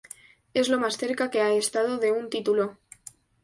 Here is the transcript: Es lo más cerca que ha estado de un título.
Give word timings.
Es 0.55 0.67
lo 0.67 0.79
más 0.79 0.97
cerca 0.97 1.29
que 1.29 1.41
ha 1.41 1.53
estado 1.53 1.99
de 1.99 2.11
un 2.11 2.31
título. 2.31 2.79